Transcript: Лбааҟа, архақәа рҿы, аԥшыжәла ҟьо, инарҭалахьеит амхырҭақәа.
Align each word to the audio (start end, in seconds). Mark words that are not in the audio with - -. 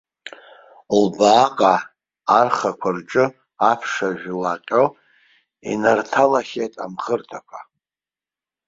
Лбааҟа, 1.01 1.75
архақәа 2.37 2.89
рҿы, 2.95 3.25
аԥшыжәла 3.71 4.53
ҟьо, 4.65 4.83
инарҭалахьеит 5.71 6.73
амхырҭақәа. 6.85 7.59